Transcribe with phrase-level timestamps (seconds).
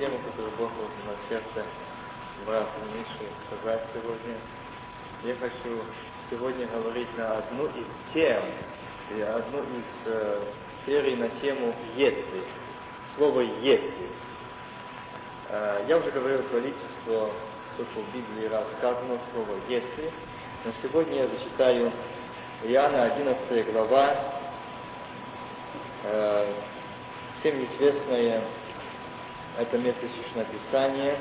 [0.00, 1.68] тему, которую Бог положил на сердце
[2.46, 4.36] брата Миши сказать сегодня.
[5.22, 5.82] Я хочу
[6.30, 8.42] сегодня говорить на одну из тем,
[9.14, 10.42] и одну из э,
[10.86, 12.44] серий на тему «если».
[13.16, 14.08] Слово «если».
[15.50, 17.30] Э, я уже говорил количество,
[17.74, 20.10] сколько в Библии раз сказано слово «если»,
[20.64, 21.92] но сегодня я зачитаю
[22.62, 24.16] Иоанна 11 глава,
[26.04, 26.54] э,
[27.40, 28.44] всем известное
[29.58, 31.18] это место Священного Писания,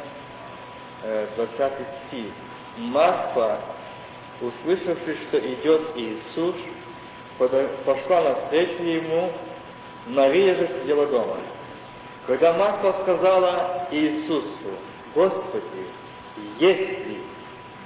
[1.04, 1.74] э, 20
[2.08, 2.32] стих.
[2.78, 3.60] Марфа,
[4.42, 6.56] услышавши, что идет Иисус,
[7.38, 9.32] пошла навстречу ему,
[10.08, 11.38] Мария же сидела дома.
[12.28, 14.78] Когда Марфа сказала Иисусу,
[15.16, 15.88] Господи,
[16.60, 17.18] если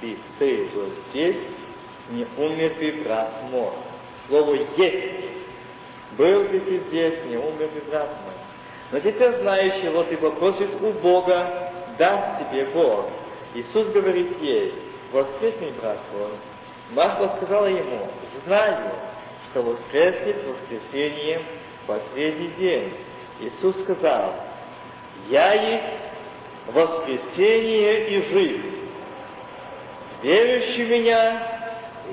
[0.00, 1.38] бы ты был здесь,
[2.10, 3.72] не умер бы брат мой.
[4.28, 5.30] Слово «если»
[6.18, 8.33] был бы ты здесь, не умер бы брат мой.
[8.94, 13.06] Но теперь знаешь его, ты попросишь у Бога, даст тебе Бог.
[13.52, 14.72] Иисус говорит ей,
[15.10, 16.30] воскресни, брат твой.
[16.92, 18.06] Марфа сказала ему,
[18.46, 18.92] знаю,
[19.50, 21.42] что воскреснет воскресенье
[21.88, 22.92] последний день.
[23.40, 24.32] Иисус сказал,
[25.28, 25.98] я есть
[26.68, 28.90] воскресение и жизнь.
[30.22, 31.42] Верующий в меня,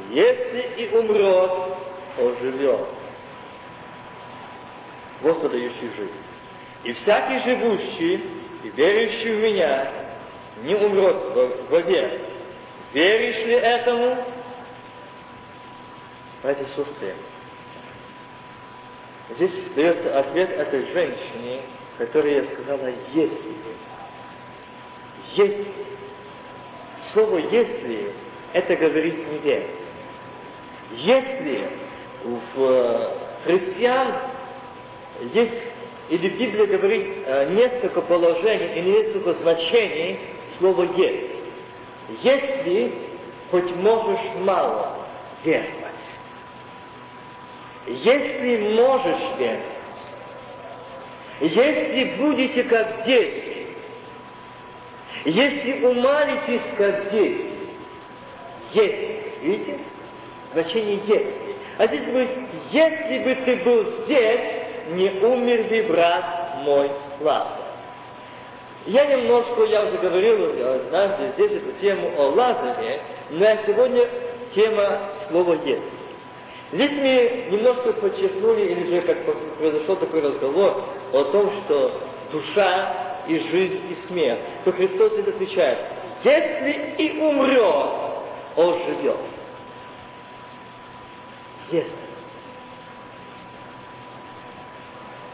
[0.09, 1.51] если и умрет,
[2.17, 2.87] оживет.
[5.21, 6.30] Вот подающий жизнь.
[6.83, 8.23] И всякий живущий
[8.63, 9.91] и верующий в меня
[10.63, 11.15] не умрет
[11.69, 12.21] вовек.
[12.93, 14.17] Веришь ли этому?
[16.41, 17.15] Братья и сестры,
[19.35, 21.61] здесь дается ответ этой женщине,
[21.97, 23.55] которая сказала «если».
[25.35, 25.67] «Если».
[27.13, 28.13] Слово «если»
[28.53, 29.67] это говорит не верь.
[30.91, 31.69] Если
[32.23, 34.13] в христиан
[35.33, 35.70] есть,
[36.11, 40.19] или Библия говорит э, несколько положений и несколько значений
[40.59, 41.31] слова «есть».
[42.21, 42.91] Если
[43.49, 44.97] хоть можешь мало
[45.45, 45.69] веровать,
[47.87, 49.61] если можешь веровать,
[51.39, 53.67] если будете как дети,
[55.23, 57.45] если умалитесь как дети,
[58.73, 59.79] есть, видите,
[60.51, 61.55] значение «если».
[61.77, 62.31] А здесь говорит,
[62.69, 64.60] если бы ты был здесь,
[64.91, 67.61] не умер бы брат мой Лазарь.
[68.85, 74.07] Я немножко, я уже говорил однажды здесь эту тему о Лазаре, но сегодня
[74.55, 74.99] тема
[75.29, 75.83] слова «есть».
[76.71, 79.25] Здесь мы немножко подчеркнули, или же как
[79.57, 82.01] произошел такой разговор о том, что
[82.31, 85.79] душа и жизнь и смерть, то Христос это отвечает,
[86.23, 87.85] если и умрет,
[88.55, 89.17] он живет.
[91.71, 92.10] Если.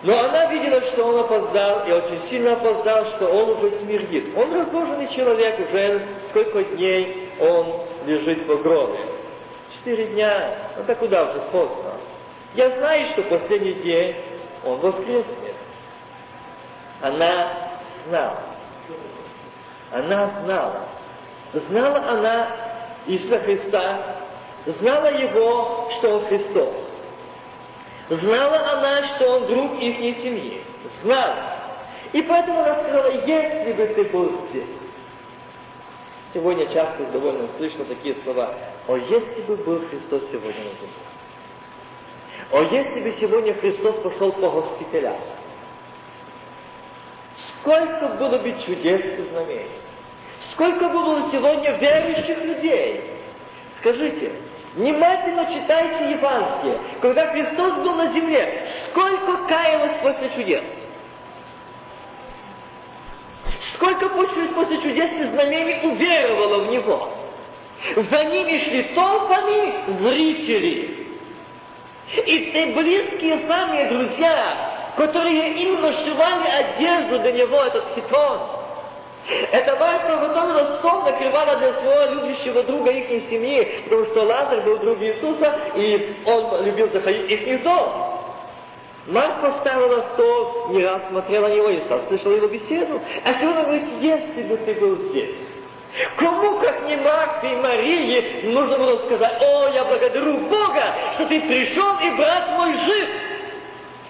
[0.08, 4.38] Но она видела, что он опоздал, и очень сильно опоздал, что он уже смердит.
[4.38, 9.00] Он разложенный человек, уже сколько дней он лежит в гробе.
[9.76, 11.96] Четыре дня, ну так куда уже поздно.
[12.56, 14.16] Я знаю, что последний день
[14.64, 15.56] он воскреснет.
[17.02, 17.52] Она
[18.06, 18.40] знала.
[19.92, 20.88] Она знала.
[21.52, 22.48] Знала она
[23.08, 24.00] Иисуса Христа,
[24.68, 26.97] знала Его, что Он Христос.
[28.10, 30.64] Знала она, что Он друг их семьи.
[31.02, 31.58] Знала.
[32.14, 34.64] И поэтому она сказала, если бы ты был здесь.
[36.34, 38.54] Сегодня часто довольно слышно такие слова.
[38.88, 41.08] О, если бы был Христос сегодня на земле.
[42.52, 45.18] О, если бы сегодня Христос пошел по госпиталям.
[47.60, 49.72] Сколько было бы чудес и знамений.
[50.54, 53.04] Сколько было сегодня верующих людей.
[53.80, 54.32] Скажите,
[54.78, 56.80] внимательно читайте Евангелие.
[57.02, 60.64] Когда Христос был на земле, сколько каялось после чудес?
[63.74, 67.14] Сколько после чудес и знамений уверовало в Него?
[67.96, 71.08] За ними шли толпами зрители.
[72.26, 78.57] И те близкие самые друзья, которые им нашивали одежду для него, этот хитон.
[79.52, 84.78] Эта Марфа готовила стол, накрывала для своего любящего друга их семьи, потому что Лазарь был
[84.78, 88.22] друг Иисуса, и он любил заходить в их дом.
[89.08, 93.02] Марфа ставила стол, не раз смотрела на него, Иисус слышал его беседу.
[93.26, 95.36] А сегодня говорит, если бы ты был здесь,
[96.18, 101.42] Кому, как не Марфе и Марии, нужно было сказать, о, я благодарю Бога, что ты
[101.42, 103.10] пришел, и брат мой жив.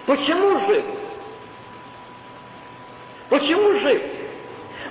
[0.06, 0.84] Почему жив?
[3.30, 4.17] Почему жив?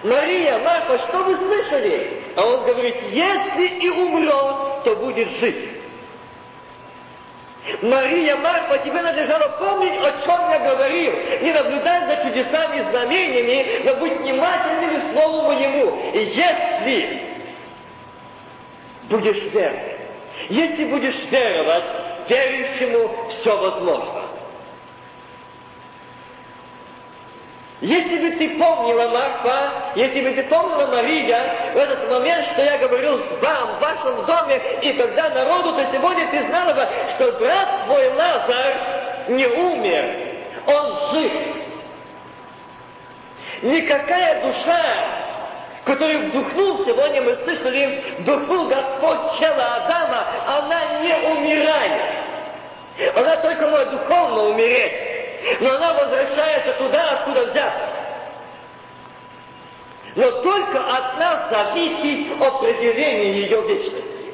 [0.04, 2.24] Мария, Марфа, что вы слышали?
[2.36, 5.70] А он говорит, если и умрет, то будет жить.
[7.82, 13.82] Мария, Марфа, тебе надлежало помнить, о чем я говорил, не наблюдать за чудесами и знамениями,
[13.84, 16.12] но быть внимательными к Слову моему.
[16.14, 17.28] Если
[19.10, 19.98] будешь верить,
[20.50, 21.86] если будешь веровать,
[22.30, 24.27] верующему все возможно.
[27.80, 32.80] Если бы ты помнила, Марфа, если бы ты помнила, Мария, в этот момент, что я
[32.80, 37.32] говорил с вам в вашем доме, и когда народу, то сегодня ты знала бы, что
[37.34, 40.16] брат твой Лазар не умер,
[40.66, 41.32] он жив.
[43.62, 44.84] Никакая душа,
[45.86, 52.02] которую вдохнул, сегодня мы слышали, вдохнул Господь чела Адама, она не умирает.
[53.16, 55.17] Она только может духовно умереть
[55.60, 57.89] но она возвращается туда, откуда взята.
[60.16, 64.34] Но только от нас зависит определение ее вечности.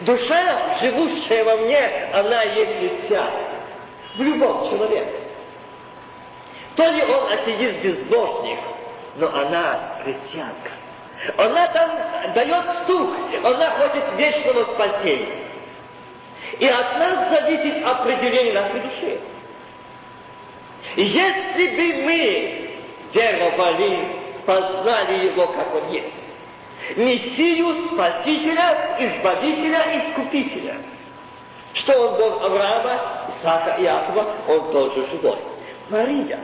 [0.00, 3.30] Душа, живущая во мне, она есть христиан.
[4.16, 5.12] В любом человеке.
[6.76, 8.58] То ли он атеист безбожник,
[9.16, 10.70] но она христианка.
[11.36, 11.90] Она там
[12.34, 13.10] дает сух,
[13.44, 15.47] она хочет вечного спасения.
[16.58, 19.20] И от нас зависит определение нашей души.
[20.96, 22.70] Если бы мы
[23.12, 26.14] веровали, познали Его, как Он есть,
[26.96, 30.76] Мессию, Спасителя, Избавителя, Искупителя,
[31.74, 35.38] что Он Бог Авраама, Исаака и Иакова, Он тоже живой.
[35.90, 36.40] Мария,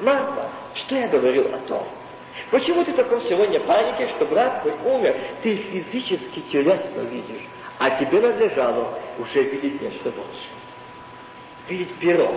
[0.00, 1.86] Марта, что я говорил о том?
[2.50, 5.16] Почему ты таком сегодня панике, что брат твой умер?
[5.42, 7.42] Ты физически телесно видишь,
[7.78, 10.56] а тебе надлежало уже видеть нечто большее.
[11.68, 12.34] Видеть перо.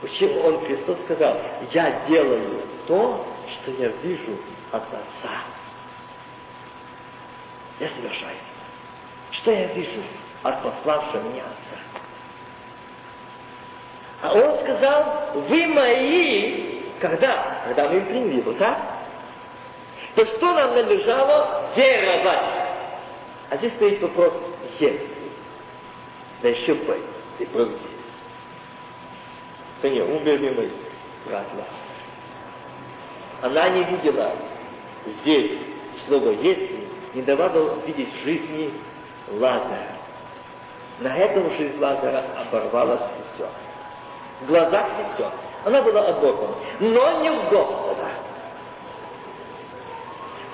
[0.00, 1.36] Почему он, Христос, сказал,
[1.72, 4.38] я делаю то, что я вижу
[4.72, 5.34] от Отца.
[7.80, 8.36] Я совершаю.
[9.32, 10.02] Что я вижу
[10.42, 11.78] от пославшего меня Отца?
[14.20, 17.62] А он сказал, вы мои, когда?
[17.66, 18.78] Когда мы приняли его, так?
[20.16, 22.77] То что нам надлежало веровать?
[23.50, 24.32] А здесь стоит вопрос
[24.78, 25.08] «если».
[26.42, 27.00] Да еще бы,
[27.38, 27.80] ты был здесь.
[29.82, 30.72] Да не, умер ли мой
[31.26, 31.66] брат Лазарь.
[33.42, 34.32] Она не видела
[35.22, 35.58] здесь
[36.06, 38.72] слово «если», не давала видеть жизни
[39.32, 39.96] Лазаря.
[41.00, 43.48] На этом жизнь Лазаря оборвалась сестер.
[44.42, 45.32] В глазах сестер.
[45.64, 48.08] Она была Бога, но не в Господа.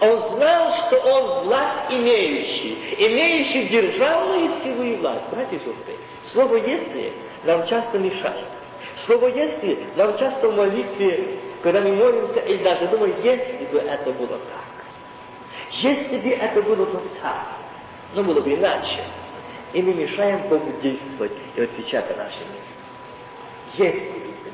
[0.00, 5.29] Он знал, что он власть имеющий, имеющий державную силу и власть.
[5.31, 5.96] Братья и сестры,
[6.32, 7.12] слово «если»
[7.44, 8.46] нам часто мешает.
[9.06, 14.11] Слово «если» нам часто в молитве, когда мы молимся, и даже думаем, если бы это
[14.12, 14.85] было так.
[15.70, 17.46] Если бы это было бы так,
[18.14, 19.05] но было бы иначе.
[19.73, 22.64] И мы мешаем Богу действовать и отвечать на наши молитвы.
[23.77, 24.51] Если бы это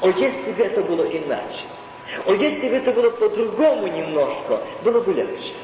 [0.00, 0.12] было.
[0.12, 1.64] О, если бы это было иначе.
[2.24, 5.54] О, если бы это было по-другому немножко, было бы легче.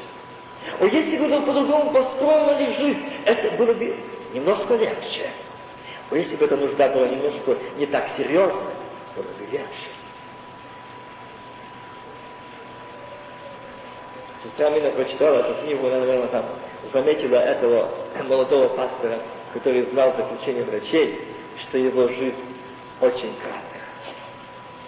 [0.79, 3.95] О, если бы было по-другому построена ли жизнь, это было бы
[4.33, 5.31] немножко легче.
[6.11, 8.71] О, если бы эта нужда была немножко не так серьезна,
[9.15, 9.89] было бы легче.
[14.43, 16.45] Сестра Мина прочитала эту книгу, она, наверное, там
[16.93, 17.89] заметила этого
[18.27, 19.19] молодого пастора,
[19.53, 21.19] который знал заключение врачей,
[21.63, 22.35] что его жизнь
[23.01, 23.74] очень краткая.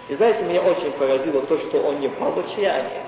[0.08, 3.04] И знаете, меня очень поразило то, что он не пал в отчаяние.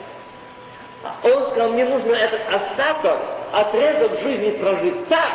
[1.23, 3.21] Он сказал, мне нужно этот остаток,
[3.52, 5.33] отрезок жизни прожить так,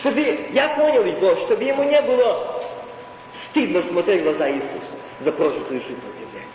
[0.00, 2.62] чтобы, я понял его, чтобы ему не было
[3.48, 6.46] стыдно смотреть в глаза Иисуса за прожитую жизнь на земле.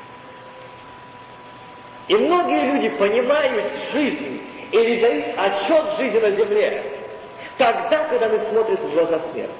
[2.08, 6.84] И многие люди понимают жизнь или дают отчет жизни на земле
[7.58, 9.51] тогда, когда мы смотрим в глаза смерти,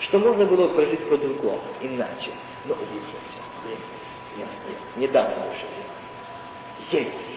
[0.00, 2.30] что можно было прожить по-другому, иначе,
[2.64, 2.74] но
[3.64, 4.00] увидимся
[4.36, 4.86] не остается.
[4.96, 7.30] Недавно мы Если.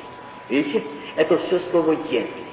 [0.49, 0.83] Видите?
[1.15, 2.43] Это все слово «если».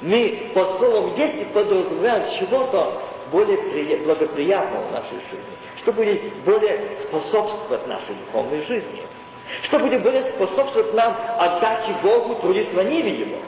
[0.00, 7.86] Мы под словом «если» подразумеваем чего-то более благоприятного в нашей жизни, что будет более способствовать
[7.86, 9.02] нашей духовной жизни,
[9.64, 13.38] что будет более способствовать нам отдаче Богу, трудиться Его.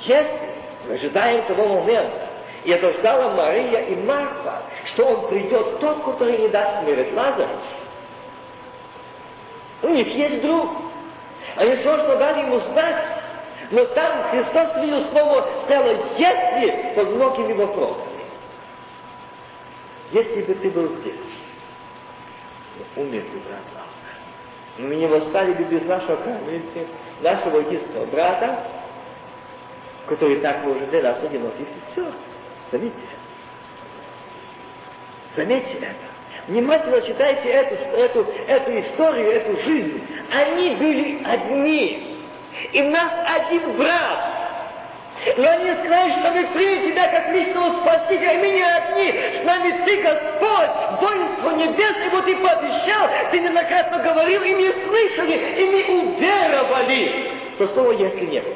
[0.00, 0.40] Если
[0.86, 2.28] мы ожидаем того момента,
[2.64, 7.60] и это ждала Мария и Марфа, что Он придет тот, который не даст умереть Лазарю,
[9.84, 10.70] у них есть друг.
[11.56, 13.04] Они срочно дали ему знать,
[13.70, 15.86] но там Христос свое слово сказал,
[16.16, 18.24] если под многими вопросами.
[20.12, 21.20] Если бы ты был здесь,
[22.96, 24.88] умер бы брат Лазар.
[24.88, 26.86] Мы не восстали бы без нашего кормильца,
[27.20, 28.64] нашего единственного брата,
[30.06, 32.12] который так может для нас одиноких сестер.
[32.72, 32.98] Заметьте,
[35.36, 36.13] Заметьте это.
[36.46, 40.06] Внимательно читайте эту, эту, эту историю, эту жизнь.
[40.30, 42.18] Они были одни.
[42.72, 44.34] И у нас один брат.
[45.38, 49.40] Но они сказали, что мы приняли Тебя как личного Спасителя, мы не одни.
[49.40, 55.60] С нами Ты, Господь, воинство небесное, вот Ты пообещал, Ты неоднократно говорил, и мы слышали,
[55.60, 57.30] и мы уверовали.
[57.56, 58.54] То слово «если» не было.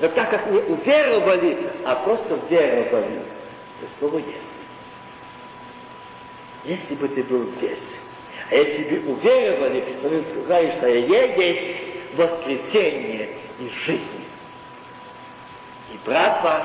[0.00, 3.22] Но так как не уверовали, а просто веровали,
[3.80, 4.53] то слово «если».
[6.64, 7.82] Если бы ты был здесь,
[8.50, 13.28] а если бы уверовали, то вы сказали, что я есть воскресение
[13.58, 14.24] и жизнь.
[15.92, 16.64] И брат ваш,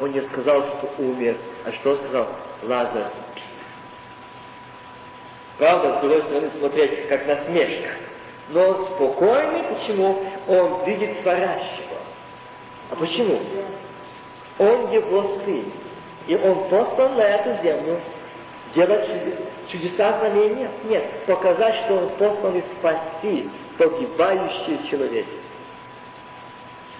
[0.00, 2.28] он не сказал, что умер, а что сказал?
[2.62, 3.44] Лазарь спит.
[5.58, 7.90] Правда, с другой стороны, смотреть как насмешка.
[8.50, 10.24] Но спокойный, почему?
[10.46, 11.98] Он видит творящего.
[12.90, 13.40] А почему?
[14.58, 15.72] Он его сын.
[16.26, 18.00] И он послан на эту землю
[18.74, 19.08] делать
[19.70, 20.70] чудеса знамения?
[20.84, 21.04] Нет.
[21.26, 25.38] Показать, что он послан и спасти погибающее человечество.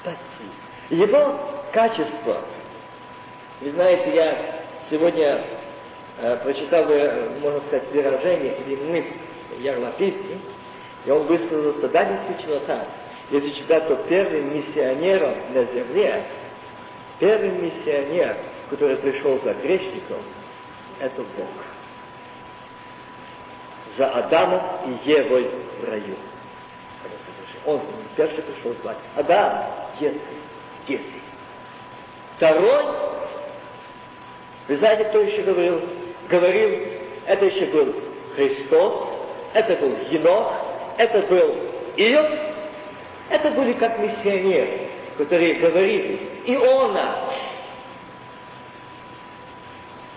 [0.00, 0.48] Спаси.
[0.90, 1.38] Его
[1.72, 2.42] качество.
[3.60, 4.38] Вы знаете, я
[4.90, 5.44] сегодня
[6.18, 9.16] э, прочитал, э, можно сказать, выражение или мысль
[9.58, 10.38] Ярлаписки,
[11.04, 12.86] и он высказался, да, действительно так.
[13.30, 16.22] Если читать, то первым миссионером на земле,
[17.18, 18.36] первый миссионер,
[18.70, 20.18] который пришел за грешником,
[21.00, 21.48] это Бог.
[23.96, 25.50] За Адамом и Евой
[25.80, 26.16] в раю.
[27.66, 27.80] Он
[28.16, 28.96] первый пришел звать.
[29.16, 29.64] Адам,
[29.98, 30.20] дети,
[30.86, 31.04] дети.
[32.36, 32.84] Второй,
[34.68, 35.82] вы знаете, кто еще говорил?
[36.28, 36.92] Говорил,
[37.26, 37.94] это еще был
[38.36, 39.08] Христос,
[39.54, 40.52] это был Енох,
[40.98, 41.56] это был
[41.96, 42.26] Иов,
[43.30, 47.16] это были как миссионеры, которые говорили, Иона.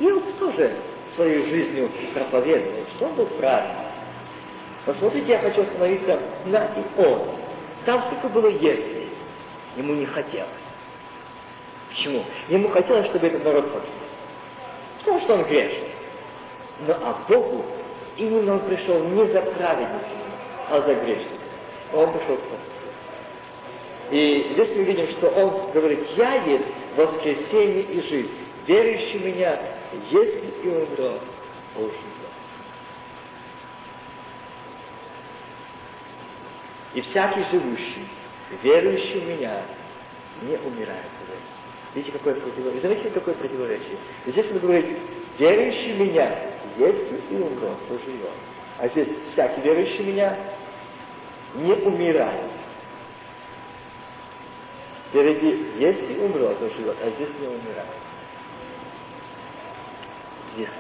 [0.01, 0.75] Иов тоже
[1.15, 3.91] свою жизнью проповедовал, что он был правильный.
[4.85, 7.21] Посмотрите, я хочу остановиться на Ион.
[7.85, 9.09] Там сколько было если.
[9.77, 10.49] Ему не хотелось.
[11.89, 12.23] Почему?
[12.47, 13.89] Ему хотелось, чтобы этот народ погиб.
[14.99, 15.91] Потому что он грешный.
[16.87, 17.65] Но а Богу
[18.17, 20.05] именно он пришел не за праведность,
[20.69, 21.37] а за грешников.
[21.93, 22.71] Он пришел спасти.
[24.11, 26.65] И здесь мы видим, что он говорит, я есть
[26.95, 28.31] воскресенье и жизнь.
[28.67, 29.59] Верующий меня,
[30.09, 31.21] если и умрет,
[31.75, 32.31] оживет.
[36.93, 38.07] И всякий живущий,
[38.63, 39.63] верующий в меня,
[40.41, 41.05] не умирает.
[41.93, 42.81] Видите, какое противоречие?
[42.81, 43.97] Заметьте, какое противоречие?
[44.25, 44.97] Здесь он говорит,
[45.37, 48.29] верующий в меня, если и умрет, то живет.
[48.77, 50.37] А здесь всякий верующий в меня
[51.55, 52.51] не умирает.
[55.09, 58.10] Впереди, если умрет, то живет, а здесь не умирает.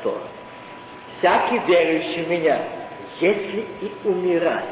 [0.03, 0.21] То.
[1.19, 2.61] Всякий верующий в меня,
[3.19, 4.65] если и умирает,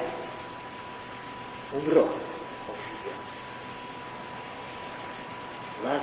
[1.73, 2.07] умрет,
[5.83, 6.01] Лазарь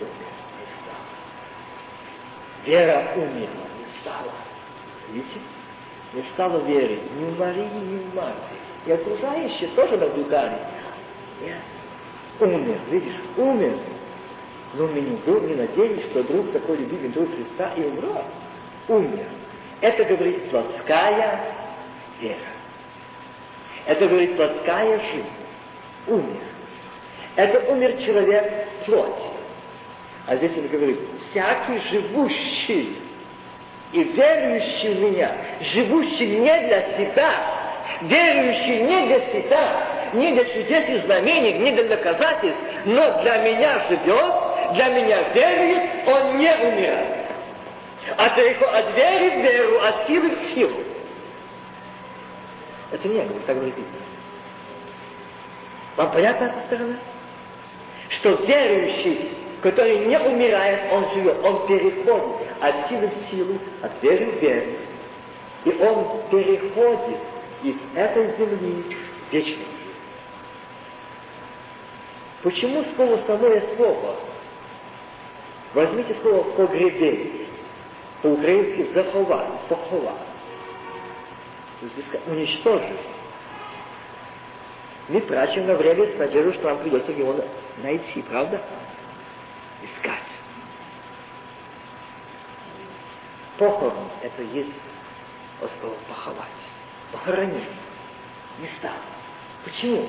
[0.00, 0.12] умер,
[0.58, 1.02] не стал.
[2.64, 4.32] Вера умерла, не стала.
[5.08, 5.40] Видите?
[6.12, 8.38] Не стала веры ни в Марии, ни в Марте.
[8.86, 10.58] И окружающие тоже наблюдали.
[11.42, 11.58] Нет.
[12.40, 13.78] Умер, видишь, умер.
[14.74, 18.24] Но мы не, не надеялись, что друг такой любимый друг Христа и умрет.
[18.88, 19.26] Умер.
[19.80, 21.40] Это говорит плотская
[22.20, 22.36] вера.
[23.86, 25.26] Это говорит плотская жизнь.
[26.06, 26.40] Умер.
[27.36, 29.32] Это умер человек плоть.
[30.26, 30.98] А здесь он говорит,
[31.30, 32.98] всякий живущий
[33.92, 35.32] и верующий в меня,
[35.72, 37.30] живущий не для себя,
[38.02, 43.86] верующий не для себя, не для чудес и знамений, не для доказательств, но для меня
[43.88, 47.26] живет, для меня верует, он не умирает.
[48.16, 50.82] А переход от веры в веру, от силы в силу.
[52.90, 53.74] Это не говорит, так говорит
[55.96, 56.96] Вам понятна эта сторона?
[58.10, 59.30] что верующий,
[59.62, 64.66] который не умирает, он живет, он переходит от силы в силу, от веры в веру.
[65.64, 67.18] И он переходит
[67.62, 68.96] из этой земли
[69.28, 69.66] в вечную
[72.42, 74.16] Почему слово основное слово?
[75.74, 77.46] Возьмите слово погребение.
[78.22, 80.16] По-украински заховать, поховать.
[82.26, 82.98] Уничтожить.
[85.08, 87.36] Мы прячем на время с надеждой, что нам придется его
[87.78, 88.60] найти, правда?
[89.82, 90.18] Искать.
[93.58, 94.72] Похорон– это есть
[95.80, 96.46] слово поховать.
[97.12, 97.68] Похоронить.
[98.60, 98.96] Не стало.
[99.64, 100.08] Почему?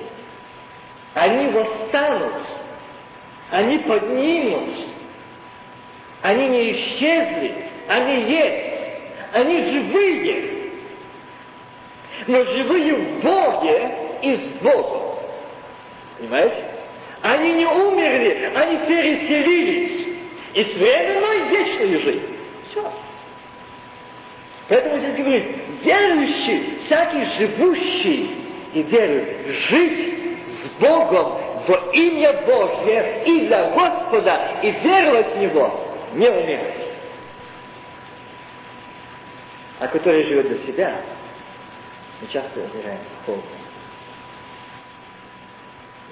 [1.13, 2.45] Они восстанут.
[3.51, 4.98] Они поднимутся.
[6.21, 7.53] Они не исчезли.
[7.87, 8.65] они есть,
[9.33, 10.49] они живые,
[12.27, 15.15] но живые в Боге и с Богом.
[16.17, 16.65] Понимаете?
[17.21, 20.07] Они не умерли, они переселились
[20.53, 22.37] из временной в вечную жизнь.
[22.69, 22.91] Все.
[24.67, 25.45] Поэтому здесь говорит,
[25.83, 28.31] верующий, всякий живущий
[28.73, 30.13] и верует, жить
[30.63, 36.99] с Богом во имя Божье и для Господа, и веровать в Него, не умеет.
[39.79, 41.01] А который живет для себя,
[42.21, 43.43] мы часто умираем духовно.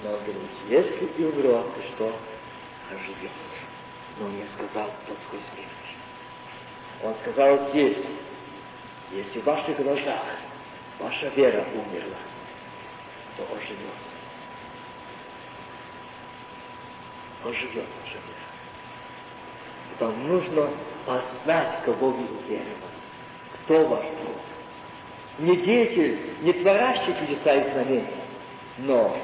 [0.04, 2.16] Но он говорит, если и умрет, то что?
[2.92, 3.32] Оживет.
[4.18, 5.98] Но он не сказал плотской смерти.
[7.04, 7.98] Он сказал здесь,
[9.12, 10.24] если в ваших глазах
[11.00, 12.18] ваша вера умерла,
[13.36, 13.78] то оживет.
[17.44, 18.18] Оживет ваша
[20.00, 20.70] Вам нужно
[21.06, 22.68] познать, кого вы уверовали.
[23.64, 24.36] Кто ваш Бог?
[25.40, 28.24] Не деятель, не творящий чудеса и знамения,
[28.80, 29.18] но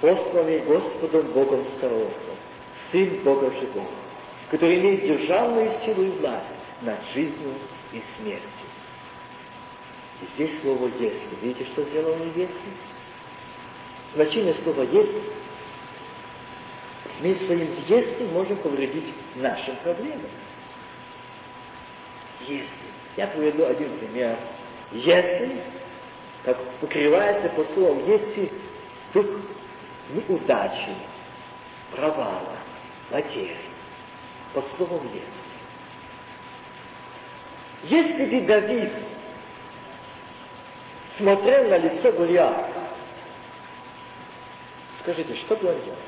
[0.00, 2.36] посланный Господом Богом Саофом,
[2.90, 3.88] Сын Бога Живого,
[4.50, 6.46] который имеет державную силу и власть
[6.82, 7.54] над жизнью
[7.92, 8.48] и смертью.
[10.22, 11.20] И здесь слово «если».
[11.42, 12.48] Видите, что сделал «если»?
[14.14, 15.22] Значение слова «если»
[17.20, 20.30] мы своим «если» можем повредить нашим проблемам.
[22.40, 22.66] Если.
[23.16, 24.38] Я приведу один пример.
[24.92, 25.62] Если,
[26.44, 28.50] как покрывается по словам, если
[29.12, 29.26] дух
[30.10, 30.94] неудачи,
[31.92, 32.56] провала,
[33.10, 33.56] потери,
[34.54, 35.50] по словам если.
[37.82, 38.92] Если бы Давид
[41.18, 42.88] смотрел на лицо Гулиафа,
[45.02, 45.98] скажите, что бы он делал?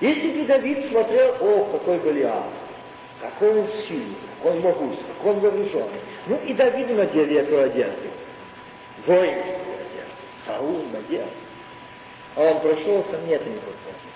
[0.00, 2.44] Если бы Давид смотрел, о, какой Голиаф,
[3.20, 6.00] какой он сильный, какой он могучий, какой он вооруженный.
[6.26, 8.08] Ну и Давид надел эту одежду.
[9.06, 10.12] Воинскую одежду.
[10.44, 11.26] Саул надел.
[12.34, 14.06] А он прошелся, нет, не прошелся.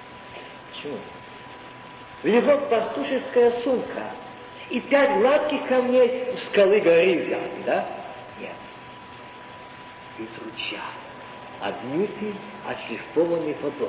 [0.71, 0.99] Почему?
[2.23, 4.11] В его пастушеская сумка
[4.69, 7.87] и пять гладких камней у скалы горы взяты, да?
[8.39, 8.53] Нет.
[10.19, 10.83] Из ручья,
[11.61, 12.35] обмытый,
[12.69, 13.89] отшлифованный водой.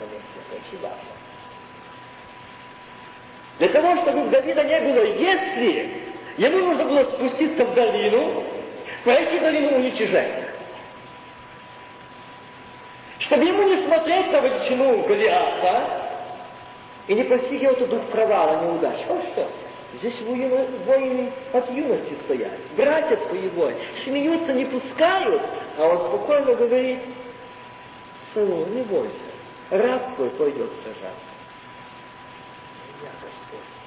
[0.00, 0.98] Очень важно.
[3.58, 5.90] Для того, чтобы у Давида не было «если»,
[6.36, 8.44] ему нужно было спуститься в долину,
[9.02, 10.48] пройти долину уничижения.
[13.18, 16.08] Чтобы ему не смотреть на величину Голиафа
[17.08, 19.00] и не постиг его дух провала, неудач.
[19.08, 19.48] Вот что.
[19.94, 22.52] Здесь воины, от юности стоят.
[22.76, 23.78] Братья воины.
[24.04, 25.42] Смеются, не пускают,
[25.78, 26.98] а он спокойно говорит,
[28.34, 29.14] Саул, не бойся,
[29.70, 31.38] раб твой пойдет сражаться.
[33.02, 33.78] Я Господь.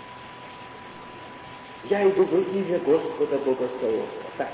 [1.84, 4.06] Я иду во имя Господа Бога Саола.
[4.38, 4.50] Так.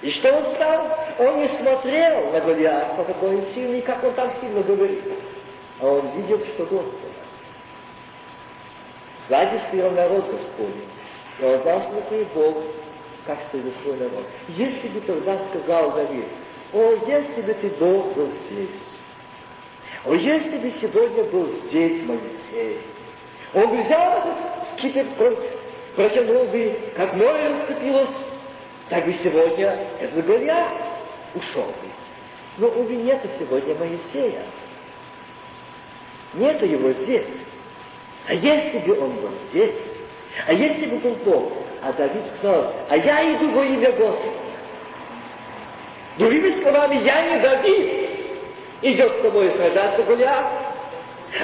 [0.00, 0.98] И что он стал?
[1.18, 5.04] Он не смотрел на Голиафа, какой он сильный, как он там сильно говорит.
[5.80, 7.12] А он видел, что Господа.
[9.28, 10.88] Сзади стоял народ Господень.
[11.38, 12.64] И он что такое Бог,
[13.26, 14.26] как стоит свой народ.
[14.48, 16.26] Если бы тогда сказал Давид,
[16.72, 18.70] о, если бы ты Бог был здесь,
[20.04, 22.80] о, если бы сегодня был здесь Моисей,
[23.54, 25.06] он бы взял этот скипет,
[25.94, 28.08] протянул бы, как море расступилось,
[28.88, 30.72] так бы сегодня этот Голиаф
[31.34, 31.88] ушел бы.
[32.58, 34.44] Но, увы, нету сегодня Моисея.
[36.34, 37.38] Нету его здесь.
[38.26, 39.74] А если бы он был здесь,
[40.46, 44.42] а если бы был Бог, а Давид сказал, а я иду во имя Господа.
[46.18, 48.11] Другими словами, я не Давид,
[48.82, 50.46] идет с тобой сражаться Голиаф,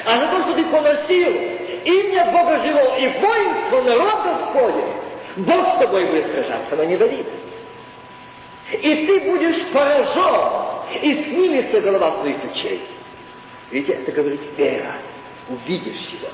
[0.05, 1.31] а за то, что ты поносил
[1.83, 4.93] имя Бога живого и воинство народ Господень,
[5.37, 7.27] Бог с тобой будет сражаться, но не Давид.
[8.71, 12.81] И ты будешь поражен, и снимется голова твоих плечей.
[13.71, 14.95] Видите, это говорит вера.
[15.47, 16.29] Увидишь его.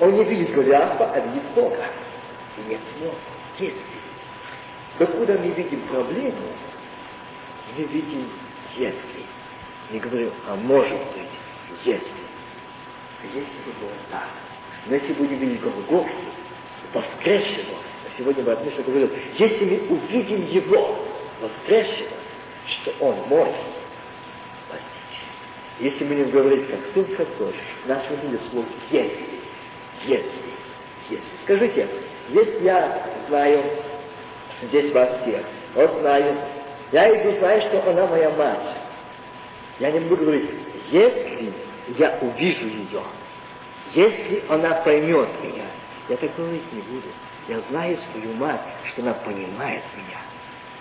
[0.00, 1.84] Он не видит Голиафа, а видит Бога.
[2.56, 3.14] И нет слов.
[3.58, 3.78] Если.
[4.98, 6.48] Докуда мы видим проблему,
[7.76, 8.30] мы видим
[8.76, 9.24] если.
[9.90, 11.28] Не говорю, а может быть,
[11.84, 12.28] если.
[13.22, 14.28] Если бы было так.
[14.86, 16.08] Но если будем видеть Голгофу,
[16.92, 20.98] воскресшего, а сегодня брат Миша говорил, если мы увидим Его,
[21.40, 22.16] воскресшего,
[22.66, 23.56] что Он может
[24.66, 24.84] спасти.
[25.80, 27.54] Если мы не говорить, как Сын Христос,
[27.86, 29.26] нас не слово «если»,
[30.06, 30.30] «если»,
[31.08, 31.30] «если».
[31.44, 31.88] Скажите,
[32.28, 33.64] если я знаю
[34.62, 36.36] здесь вас всех, вот знаю,
[36.92, 38.76] я иду, знаю, что она моя мать,
[39.78, 40.50] я не буду говорить,
[40.90, 41.52] если
[41.96, 43.02] я увижу ее,
[43.94, 45.64] Если она поймет меня,
[46.08, 47.08] я так говорить не буду.
[47.48, 50.20] Я знаю свою мать, что она понимает меня.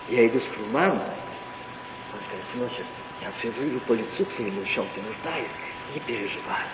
[0.09, 2.85] Я иду с Хруманом, он скажет, сыночек,
[3.21, 5.53] я все вижу по лицу твоему, в чем ты нуждаешься,
[5.93, 6.65] не переживай.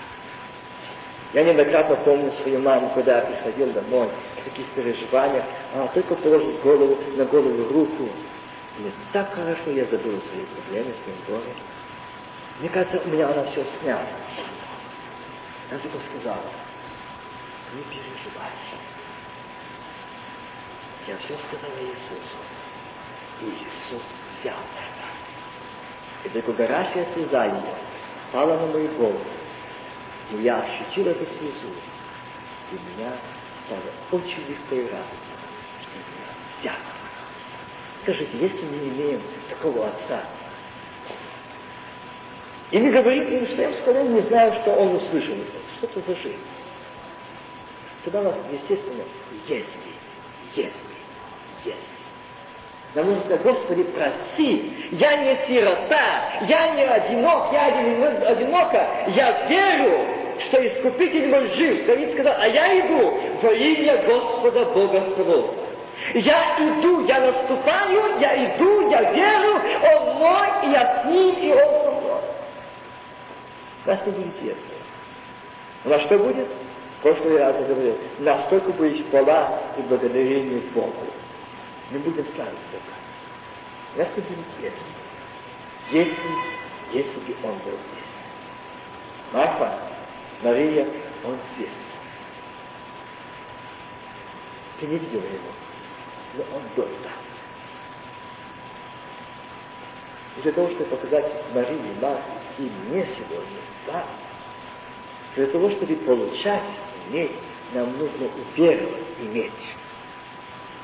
[1.33, 4.09] Я неоднократно помню свою маму, когда я приходил домой,
[4.39, 8.09] в таких переживаниях, она только положит голову, на голову руку.
[8.77, 11.55] Мне так хорошо, я забыл свои проблемы, своим горем.
[12.60, 14.06] Мне кажется, у меня она все сняла.
[15.70, 16.44] Она только сказала,
[17.74, 18.52] не переживай.
[21.08, 22.38] Я все сказала Иисусу.
[23.42, 24.04] И Иисус
[24.39, 26.28] взял это.
[26.28, 27.76] И только горящая слеза ее
[28.32, 29.26] пала на мою голову.
[30.32, 31.74] И я ощутил эту слезу.
[32.72, 33.12] И меня
[33.66, 35.36] стало очень легко и радостно,
[35.82, 36.76] что меня взял.
[38.04, 40.24] Скажите, если мы не имеем такого отца,
[42.73, 45.36] и не говорит им, что я в школе не знаю, что он услышал.
[45.77, 46.39] Что это за жизнь?
[48.03, 49.03] Тогда у нас, естественно,
[49.47, 49.63] если,
[50.55, 50.73] если,
[51.65, 51.93] если.
[52.95, 59.47] Нам нужно сказать, Господи, проси, я не сирота, я не одинок, я один, одинока, я
[59.47, 60.07] верю,
[60.47, 61.86] что Искупитель мой жив.
[61.86, 65.53] Давид сказал, а я иду во имя Господа Бога Савова.
[66.15, 69.62] Я иду, я наступаю, я иду, я верю,
[69.93, 71.83] Он мой, и я с Ним, и Он.
[73.86, 74.84] Нас не будет если.
[75.84, 76.48] На что будет?
[77.00, 81.06] В прошлый раз я говорил, настолько будет хвала и благодарение Богу.
[81.91, 82.93] Мы будем славить Бога.
[83.98, 86.00] Нас не будет если.
[86.00, 86.30] Если,
[86.93, 89.34] если бы Он был здесь.
[89.34, 89.80] Марфа,
[90.41, 90.88] Мария,
[91.26, 91.69] Он здесь.
[94.80, 95.52] Ты не видел его,
[96.36, 97.12] но Он был там.
[100.38, 104.06] И для того, чтобы показать Марии, Марфе и мне сегодня, да,
[105.36, 106.62] для того, чтобы получать,
[107.10, 107.32] иметь,
[107.74, 109.52] нам нужно уверовать, иметь.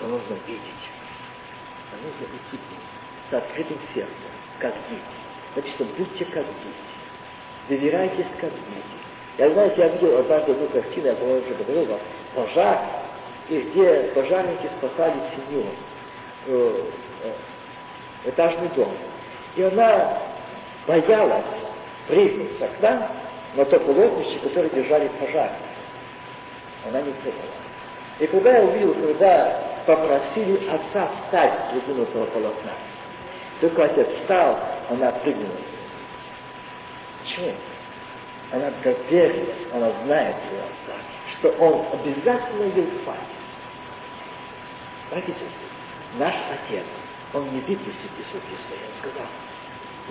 [0.01, 0.61] Нам нужно видеть.
[1.91, 2.59] Нам нужно идти
[3.29, 5.01] с открытым сердцем, как дети.
[5.55, 6.89] Написано, будьте как дети.
[7.69, 8.99] Доверяйтесь, как дети.
[9.37, 11.99] Я, знаете, я видел однажды одну картину, я, по-моему, уже говорил вам,
[12.35, 12.79] пожар,
[13.49, 15.65] и где пожарники спасали семью,
[16.47, 16.83] э,
[17.23, 18.91] э, этажный дом.
[19.55, 20.28] И она
[20.89, 21.45] боялась
[22.07, 23.11] прыгнуть с окна
[23.53, 25.51] на то полотнище, которое держали пожар.
[26.87, 27.43] Она не прыгала.
[28.17, 32.71] И когда я увидел, когда попросили отца встать с выдвинутого полотна,
[33.61, 35.51] только отец встал, она прыгнула.
[37.21, 37.53] Почему?
[38.51, 40.97] Она доверилась, она знает своего отца,
[41.37, 43.21] что он обязательно ее хватит.
[45.11, 45.67] Братья и сестры,
[46.17, 46.85] наш отец,
[47.33, 49.27] он не выпустит из руки своей, он сказал,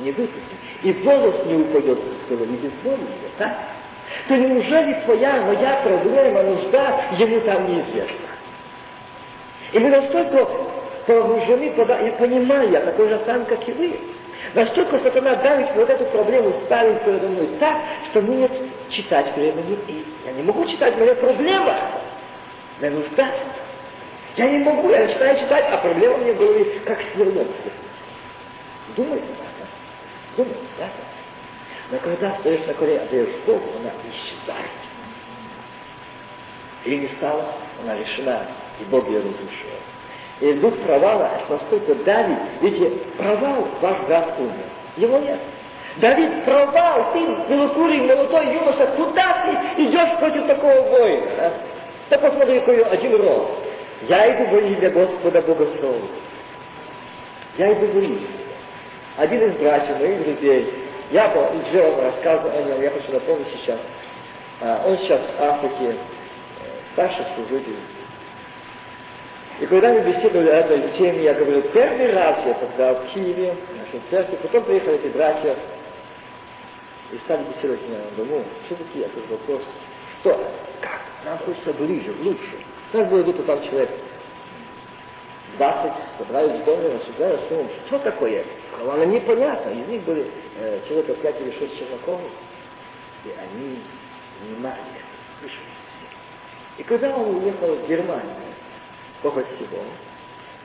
[0.00, 0.58] не выпустит.
[0.82, 3.58] И волос не упадет с головы, без боли его, так?
[4.28, 8.28] То неужели твоя, моя проблема, нужда ему там неизвестна?
[9.72, 10.48] И мы настолько
[11.06, 13.98] погружены, и понимая, я такой же сам, как и вы,
[14.54, 17.76] Настолько сатана давит вот эту проблему, ставит передо мной так,
[18.10, 18.52] что мне нет
[18.90, 19.78] читать времени.
[19.88, 21.76] И я не могу читать, моя проблема.
[22.80, 23.30] Мне нужда.
[24.36, 27.48] Я не могу, я начинаю читать, а проблема мне в голове как сверлок.
[28.96, 29.26] Думайте,
[30.38, 30.44] да?
[30.44, 30.88] Думайте, да?
[31.90, 34.70] Но когда стоишь на коре, отдаешь Богу, она исчезает.
[36.84, 38.46] И не стала, она решена,
[38.80, 39.68] и Бог ее разрушил.
[40.40, 42.38] И дух провала настолько давит.
[42.60, 44.54] Видите, провал ваш брат умер.
[44.96, 45.40] Его нет.
[45.96, 51.26] Давид, провал, ты, белокурый, молодой юноша, куда ты идешь против такого воина?
[51.38, 51.52] А?
[52.10, 53.50] Да посмотри, какой один рост.
[54.08, 56.06] Я иду во имя Господа Богослова.
[57.56, 58.20] Я иду во имя.
[59.18, 60.72] Один из братьев, моих друзей,
[61.10, 63.78] я уже вам рассказывал о нем, я хочу напомнить сейчас.
[64.60, 65.94] А, он сейчас в Африке, э,
[66.92, 67.76] старший служитель
[69.60, 73.54] и когда мы беседовали о этой теме, я говорил, первый раз я тогда в Киеве,
[73.54, 75.56] в нашей церкви, потом приехали эти братья
[77.10, 77.98] и стали беседовать меня.
[78.16, 79.62] Думаю, все-таки этот вопрос,
[80.20, 80.30] что,
[80.80, 82.64] как, нам хочется ближе, лучше.
[82.92, 83.90] У нас было где-то там человек
[85.56, 88.44] 20, собрались в доме, рассуждали ним, что такое
[88.80, 89.70] Она непонятно.
[89.70, 92.20] Из них были э, человека 5 или 6 челноков,
[93.24, 93.82] и они
[94.42, 94.78] внимали,
[95.40, 96.82] слышали все.
[96.82, 98.34] И когда он уехал в Германию,
[99.22, 99.82] Бога всего.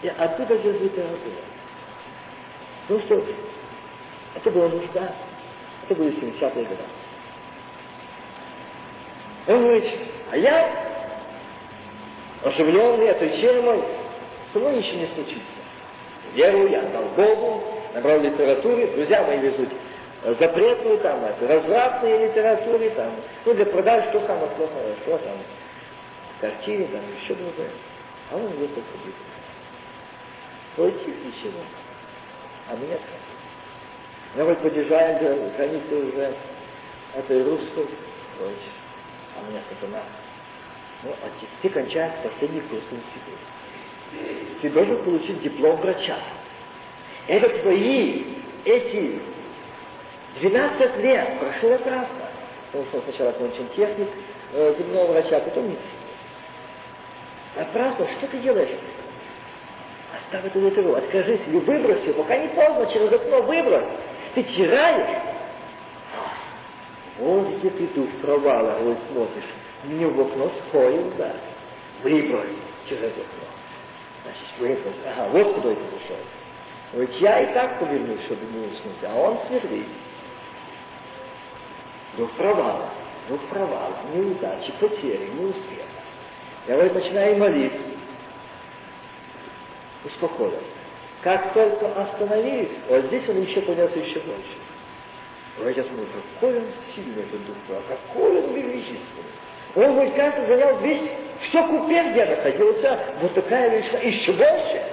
[0.02, 1.44] И оттуда же литература.
[2.90, 3.24] Ну что
[4.36, 5.14] это была нужда,
[5.84, 6.84] это были 70-е годы.
[9.48, 10.00] Он говорит,
[10.32, 10.70] а я,
[12.44, 13.84] оживленный этой темой,
[14.54, 15.42] со мной ничего не случится.
[16.34, 17.64] Верую, я отдал Богу,
[17.94, 19.70] набрал литературы, друзья мои везут
[20.40, 23.12] запретную там, это, развратные литературе там,
[23.46, 25.38] ну для продажи что самое плохое, что там,
[26.40, 27.70] картины там, еще другое.
[28.32, 29.16] А он идет только Библию.
[30.76, 31.60] Пойти ничего.
[32.70, 32.98] А меня
[34.36, 34.62] красит.
[34.62, 36.34] Подъезжаем до границы уже
[37.16, 37.88] этой русской,
[38.40, 40.04] а меня сатана.
[41.04, 43.63] Ну, а ты, ты кончаешь последний курс института.
[44.62, 46.18] Ты должен получить диплом врача.
[47.28, 48.24] Это твои
[48.66, 49.20] эти
[50.40, 52.30] 12 лет прошло красно.
[52.72, 54.10] Потому что сначала кончен техник
[54.54, 56.04] э, зубного врача, а потом медицина.
[57.56, 58.80] Напрасно, что ты делаешь?
[60.18, 63.90] Оставь эту литеру, откажись или выбрось ее, пока не поздно, через окно выбрось.
[64.34, 65.22] Ты чираешь.
[67.20, 69.50] Вот где ты дух провала, вот смотришь.
[69.84, 71.32] Мне в окно споил, да.
[72.02, 72.56] Выбрось
[72.90, 73.53] через окно.
[74.24, 74.96] Значит, выбрось.
[75.06, 76.18] Ага, вот куда ты зашел.
[76.94, 79.88] Вот я и так повернусь, чтобы не уснуть, а он сверлит.
[82.18, 82.90] Дух провала,
[83.28, 85.88] дух провала, неудачи, потери, неуспеха.
[86.68, 87.90] Я вот начинаю молиться,
[90.06, 90.60] успокоился.
[91.22, 94.58] Как только остановились, вот здесь он еще понес еще больше.
[95.58, 96.06] Вот я смотрю,
[96.36, 99.34] какой он сильный этот дух, а какой он величественный.
[99.76, 101.10] Он, говорит, как занял весь,
[101.50, 104.84] все купе, где находился, вот такая величина, еще больше.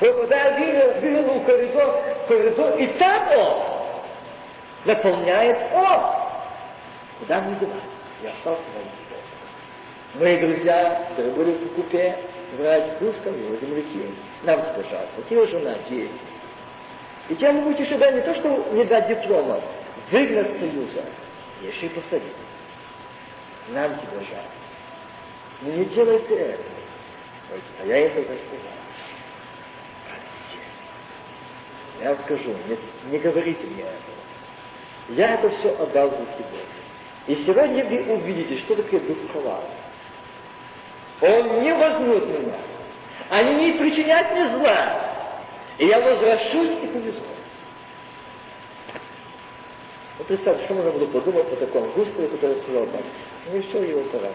[0.00, 0.58] Вот когда я
[1.00, 3.62] видел коридор, коридор, и там он
[4.84, 6.00] наполняет он.
[7.20, 7.80] Куда мне деваться?
[8.22, 12.16] Я остался на Мои друзья, которые были в купе,
[12.56, 14.14] врач русском, его земляки,
[14.44, 16.10] нам сказали, вот его жена, дети.
[17.28, 19.60] И тем будете сюда не то, что не дать диплома,
[20.10, 21.04] выгнать союза,
[21.60, 22.32] еще и посадить.
[23.68, 24.65] Нам тебя жаль.
[25.62, 26.62] Но не делайте это.
[27.80, 28.76] А я это сказал.
[32.02, 34.16] Я скажу, не, не говорите мне этого.
[35.08, 36.60] Я это все отдал за тебя.
[37.26, 39.64] И сегодня вы увидите, что такое дух провала.
[41.20, 42.54] Он не возьмет меня.
[43.30, 45.06] Они не причинят мне зла.
[45.78, 47.20] И я возвращусь и повезу.
[50.18, 53.02] Ну, представьте, что можно было подумать по такому густому, который сказал так.
[53.50, 54.30] Ну и все, его пора.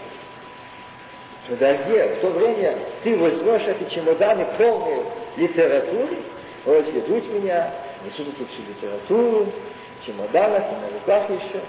[1.49, 5.03] Дорогие, в то время ты возьмешь эти чемоданы полные
[5.37, 6.17] литературы,
[6.65, 7.73] вот ведут меня,
[8.05, 9.47] несут тут всю литературу,
[9.99, 11.61] в чемоданах и на руках еще.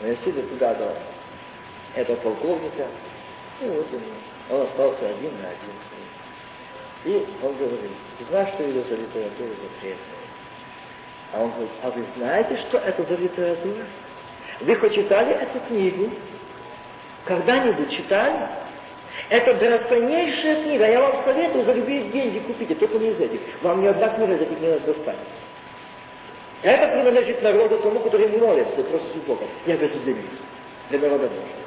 [0.00, 0.94] Но я сидя туда до
[1.94, 2.86] этого полковника,
[3.60, 6.04] ну вот он, он остался один на один с ним.
[7.04, 10.24] И он говорит, ты знаешь, что это за литература запретная?
[11.32, 13.84] А он говорит, а вы знаете, что это за литература?
[14.60, 16.10] Вы хоть читали эту книгу?
[17.24, 18.63] Когда-нибудь читали?
[19.28, 20.86] Это драгоценнейшая книга.
[20.86, 23.40] Я вам советую за любые деньги купите, только не из этих.
[23.62, 25.24] Вам ни одна книга из этих не достанется.
[26.62, 29.44] Это принадлежит народу тому, который молится, просто Бога.
[29.66, 30.16] Я государю.
[30.90, 31.64] Для народа Божьего.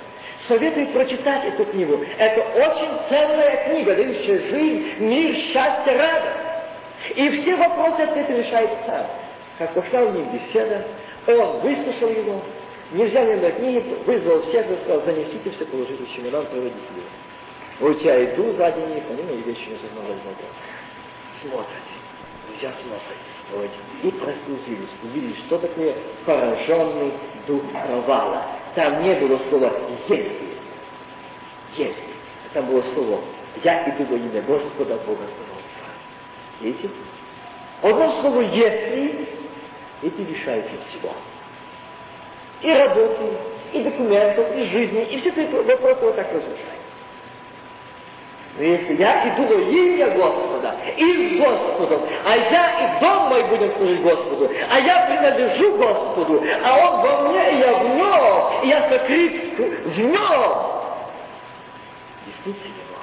[0.48, 2.00] Советую прочитать эту книгу.
[2.18, 6.48] Это очень ценная книга, дающая жизнь, мир, счастье, радость.
[7.16, 9.06] И все вопросы ответ решает сам.
[9.58, 10.86] Как пошла у них беседа,
[11.28, 12.42] он выслушал его,
[12.92, 16.76] не взял ни одной книги, вызвал всех и сказал, занесите все, положите в чемодан, проводите
[16.96, 17.06] его.
[17.80, 20.20] Вот я иду сзади них, они мои вещи не сознавали
[21.42, 21.68] Смотрят,
[22.48, 23.18] друзья смотрят.
[23.52, 23.70] Вот.
[24.04, 27.14] И прослузились, увидели, что такое пораженный
[27.48, 28.48] дух провала.
[28.76, 29.74] Там не было слова
[30.08, 30.58] «если».
[31.78, 32.04] «Если».
[32.54, 33.22] Там было слово
[33.64, 35.58] «я иду во имя Господа Бога своего».
[36.60, 36.90] Видите?
[37.84, 39.28] Одно слово «если»
[40.02, 41.12] и ты лишаешь всего.
[42.62, 43.24] И работы,
[43.74, 46.87] и документов, и жизни, и все эти вопросы вот так разрушают.
[48.58, 53.44] Но если я иду во имя Господа, и с Господом, а я и дом мой
[53.50, 58.64] будем служить Господу, а я принадлежу Господу, а Он во мне, и я в Нем,
[58.64, 60.78] и я сокрыт в Нем.
[62.26, 62.98] Действительно,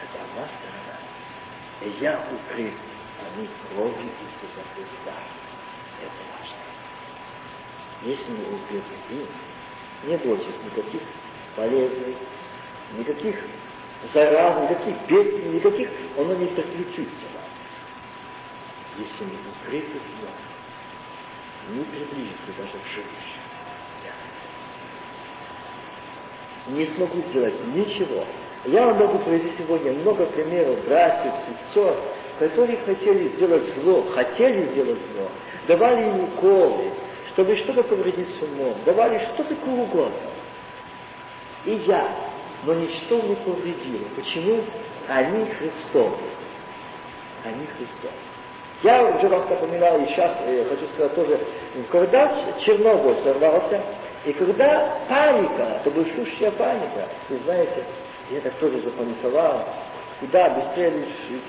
[0.00, 0.96] это одна сторона.
[1.80, 2.74] И я укрыт,
[3.36, 5.16] не кровью Иисуса Христа.
[6.00, 6.56] Это важно.
[8.02, 9.26] Если мы укрыты им,
[10.04, 11.02] не бойтесь никаких
[11.56, 12.16] болезней,
[12.96, 13.36] никаких
[14.14, 15.88] зараз, никаких бедствий, никаких,
[16.18, 17.42] оно не приключится вам.
[18.98, 19.72] Если не в
[20.20, 23.42] нем, не приблизится даже к жилищу.
[26.68, 28.24] Не смогу сделать ничего.
[28.66, 31.96] Я вам могу привести сегодня много примеров братьев, сестер,
[32.38, 35.28] которые хотели сделать зло, хотели сделать зло,
[35.66, 36.92] давали ему уколы,
[37.32, 40.30] чтобы что-то повредить с умом, давали что такое угодно.
[41.64, 42.31] И я
[42.64, 44.08] но ничто не повредило.
[44.16, 44.64] Почему?
[45.08, 46.16] Они Христовы.
[47.44, 48.14] Они Христовы.
[48.82, 51.40] Я уже вас напоминал, и сейчас я хочу сказать тоже,
[51.90, 53.80] когда Чернобыль сорвался,
[54.24, 57.84] и когда паника, это большущая паника, вы знаете,
[58.30, 59.66] я так тоже запаниковал,
[60.20, 60.92] куда быстрее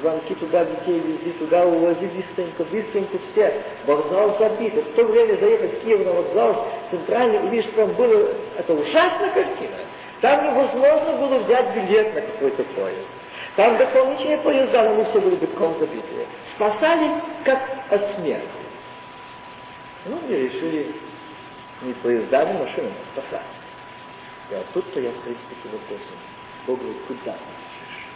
[0.02, 3.62] звонки туда детей везли, туда увозили быстренько, быстренько все.
[3.86, 4.74] Вокзал забит.
[4.74, 9.78] В то время заехать в Киев на вокзал центральный, увидишь, там было, это ужасная картина.
[10.24, 13.10] Там невозможно было взять билет на какой-то поезд.
[13.58, 16.28] Там дополнительные поезда, но мы все были битком забитые.
[16.56, 18.48] Спасались как от смерти.
[20.06, 20.96] Ну, мы решили
[21.82, 23.44] не поездами, машинами спасаться.
[24.50, 26.18] И вот тут-то я встретил таким вопросом.
[26.68, 28.08] Бог говорит, куда ты бежишь?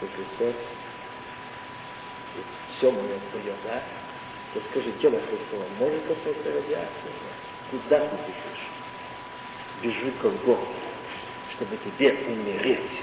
[0.00, 0.66] Вы представьте,
[2.78, 3.82] все мне твое, да?
[4.54, 7.25] То скажи, тело Христова может коснуться радиации?
[7.70, 8.66] Куда ты бежишь?
[9.82, 10.66] Бежи к Богу
[11.56, 13.02] чтобы тебе умереть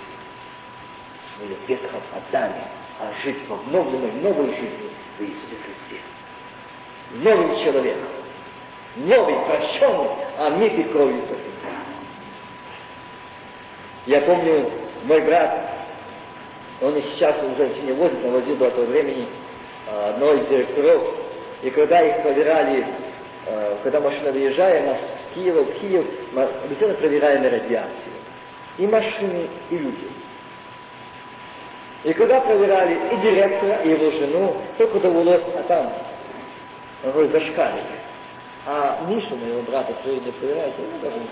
[1.36, 2.68] свое ветхопадание,
[3.00, 6.02] а жить в обновленной новой жизни в Иисусе Христе.
[7.12, 7.98] Новый человек,
[8.96, 11.78] новый, прощенный, омитый кровью Иисуса Христа.
[14.06, 14.70] Я помню,
[15.06, 15.72] мой брат,
[16.82, 19.28] он и сейчас уже не возит, но возил до этого времени
[19.88, 21.04] а, одного из директоров,
[21.64, 23.13] и когда их проверяли, а,
[23.84, 28.14] когда машина выезжает, нас с Киева в Киев, мы обязательно проверяем радиацию
[28.78, 30.08] и машины, и люди.
[32.04, 35.94] И когда проверяли и директора, и его жену, только довелось, а там,
[37.04, 37.86] он говорит, зашкаливает.
[38.66, 41.28] А Мишу, моего брата, кто не проверяет, ему даже не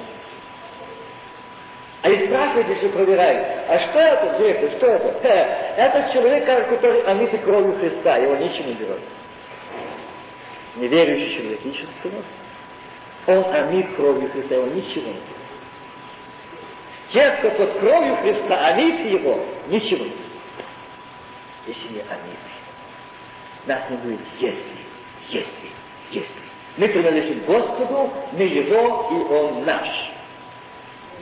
[2.04, 5.28] а и спрашиваете, что проверяют, а что это, директор, что это?
[5.28, 9.00] Э, это человек, который омитый кровью Христа, его ничего не берет.
[10.76, 12.24] Неверующий человек, ничего не.
[13.28, 15.42] Он омит кровью Христа, его ничего не берет.
[17.12, 20.14] Те, кто под кровью Христа омит его, ничего не
[21.68, 22.40] Если не омит.
[23.68, 24.64] Нас не будет, если,
[25.30, 25.70] если,
[26.12, 26.42] если.
[26.78, 29.88] Мы принадлежим Господу, мы Его, и Он наш.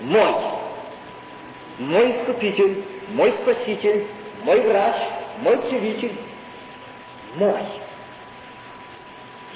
[0.01, 0.35] Мой.
[1.79, 4.07] Мой Искупитель, мой Спаситель,
[4.43, 4.95] мой врач,
[5.41, 6.15] мой целитель.
[7.35, 7.62] Мой.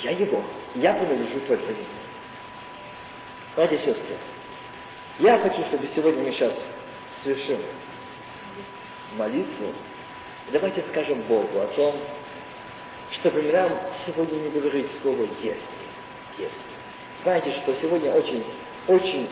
[0.04, 0.44] Я Его.
[0.76, 1.86] Я принадлежу только Ему.
[3.56, 4.18] Братья и сестры,
[5.20, 6.54] я хочу, чтобы сегодня мы сейчас
[7.24, 7.60] совершим
[9.16, 9.74] молитву.
[10.52, 11.96] Давайте скажем Богу о том,
[13.14, 15.62] чтобы нам сегодня не говорить слово «если»,
[16.38, 16.52] «если».
[17.22, 18.44] Знаете, что сегодня очень,
[18.88, 19.30] очень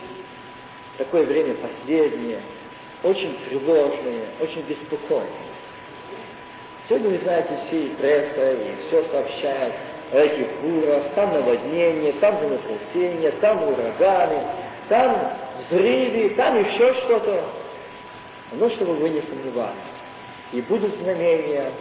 [0.96, 2.40] такое время последнее,
[3.02, 5.28] очень тревожное, очень беспокойное.
[6.88, 9.74] Сегодня, вы знаете, все и пресса, и все сообщают
[10.12, 14.42] этих бурах, там наводнения, там землетрясения, там ураганы,
[14.88, 17.44] там взрывы, там еще что-то.
[18.52, 19.76] Но чтобы вы не сомневались.
[20.52, 21.72] И будут знамения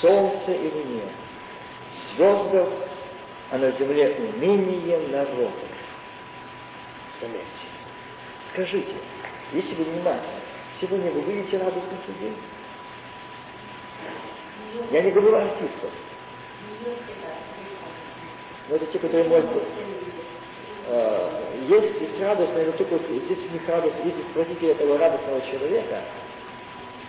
[0.00, 1.02] солнце и луне,
[2.14, 2.68] звездах,
[3.50, 5.52] а на земле умение народов.
[7.20, 7.44] Заметьте.
[8.52, 8.94] Скажите,
[9.52, 10.40] если вы внимательны,
[10.80, 12.34] сегодня вы видите радостных людей?
[14.90, 15.90] Я не говорю артистов.
[18.70, 19.50] Но это те, которые может
[20.86, 21.30] э,
[21.68, 26.02] есть здесь радостное, но только здесь у них радость, если спросите этого радостного человека,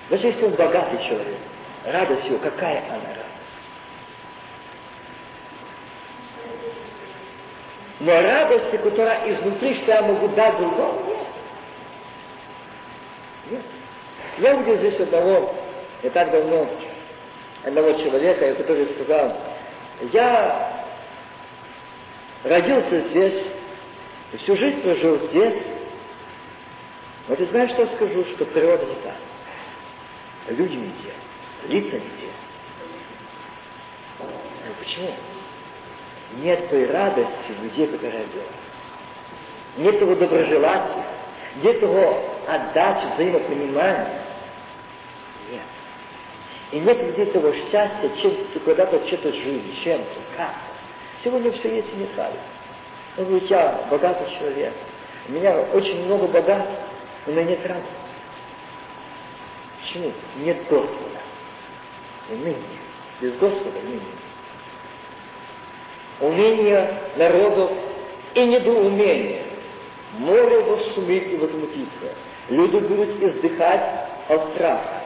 [0.09, 1.37] даже если он богатый человек,
[1.85, 3.27] радость его, какая она радость?
[7.99, 11.03] Но радости, которая изнутри, что я могу дать другому,
[13.51, 13.51] нет.
[13.51, 13.61] Нет.
[14.39, 15.53] Я увидел здесь одного,
[16.01, 16.67] не так давно,
[17.63, 19.37] одного человека, который сказал,
[20.11, 20.80] я
[22.43, 23.45] родился здесь,
[24.39, 25.63] всю жизнь прожил здесь.
[27.27, 29.15] Но ты знаешь, что скажу, что природа не так.
[30.49, 31.13] Люди не те,
[31.67, 32.31] лица не те.
[34.19, 35.13] Но почему?
[36.37, 38.43] Нет той радости людей, которая была.
[39.77, 41.05] Нет того доброжелательства,
[41.63, 44.23] нет того отдачи, взаимопонимания.
[45.51, 45.61] Нет.
[46.71, 50.70] И нет людей того счастья, чем ты когда-то что-то жил, чем-то, как-то.
[51.23, 52.41] Сегодня все есть и не нравится.
[53.17, 54.73] Он говорит, я богатый человек,
[55.27, 56.79] у меня очень много богатств,
[57.25, 57.91] но у меня нет радости.
[59.81, 60.11] Почему?
[60.37, 61.19] Нет Господа.
[62.29, 62.57] Уныние.
[63.19, 64.01] Без Господа уныние.
[66.19, 67.71] Умение народов
[68.35, 69.43] и недоумение.
[70.13, 72.15] Море восшумит и возмутится.
[72.49, 75.01] Люди будут издыхать от страха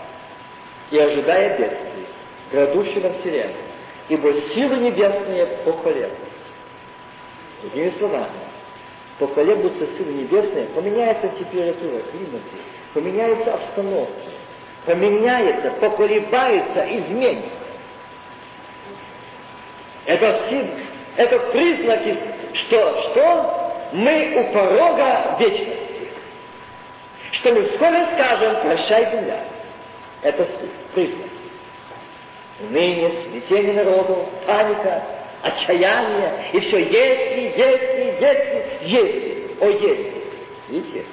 [0.91, 2.07] и ожидая бедствий,
[2.51, 3.55] грядущего вселенной,
[4.10, 6.26] ибо силы небесные поколеблются.
[7.62, 8.30] Другими словами,
[9.20, 12.41] поколеблются силы небесные, поменяется температура, климат,
[12.93, 14.14] поменяется обстановка.
[14.86, 17.49] поменяется, поколебается, изменится.
[20.06, 20.70] Это, все,
[21.18, 22.18] это признаки,
[22.53, 26.10] что, что мы у порога вечности.
[27.32, 29.43] Что мы вскоре скажем, прощай, земля.
[30.22, 30.47] Это
[30.93, 31.30] признак.
[32.60, 35.03] Уныние, смятение народу, паника,
[35.41, 40.14] отчаяние, и все если, если, если, если, о если.
[40.70, 41.06] Видите?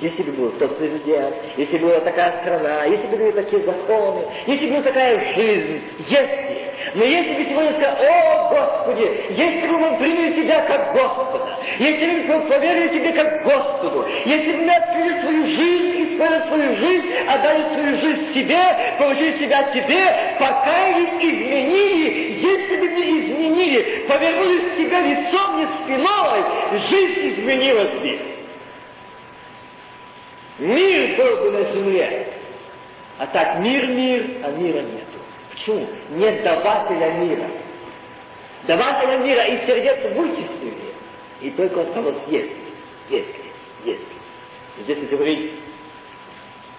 [0.00, 4.26] Если бы был тот президент, если бы была такая страна, если бы были такие законы,
[4.46, 6.68] если бы была такая жизнь, если.
[6.94, 12.28] Но если бы сегодня сказал, о Господи, если бы мы приняли Тебя как Господа, если
[12.28, 15.87] бы мы поверили Тебе как Господу, если бы мы открыли свою жизнь,
[16.18, 23.20] исполнили свою жизнь, отдали свою жизнь себе, получили себя Тебе, покаялись, изменили, если бы мы
[23.20, 26.44] изменили, повернулись к Тебе лицом, не спиной,
[26.88, 28.20] жизнь изменилась бы.
[30.58, 32.26] Мир был бы на земле.
[33.18, 35.18] А так мир, мир, а мира нету.
[35.50, 35.86] Почему?
[36.10, 37.46] Нет давателя мира.
[38.64, 40.94] Давателя мира и сердец вычислили.
[41.40, 42.56] И только осталось если,
[43.08, 43.52] если,
[43.84, 44.06] если.
[44.82, 45.52] Здесь говорит,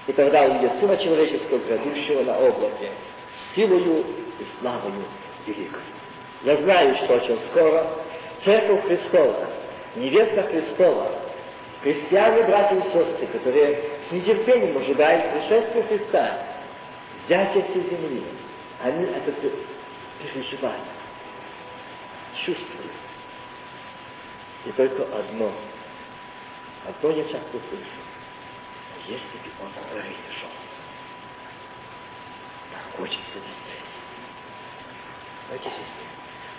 [0.10, 2.90] и тогда увидят Сына Человеческого, грядущего на облаке,
[3.54, 4.04] силою
[4.40, 5.06] и славою
[5.46, 5.82] великой.
[6.42, 7.88] Я знаю, что очень скоро
[8.44, 9.50] Церковь Христова,
[9.96, 11.12] невеста Христова,
[11.84, 16.44] Христиане, братья и сестры, которые с нетерпением ожидают пришествия Христа,
[17.26, 18.24] взятия всей земли,
[18.84, 19.32] они это
[20.24, 20.86] переживают,
[22.34, 22.94] чувствуют.
[24.66, 25.52] И только одно,
[26.88, 28.10] одно я часто слышу,
[29.10, 30.50] если бы он скорее шел,
[32.72, 33.90] так хочется быстрее.
[35.48, 36.06] Знаете, сестры,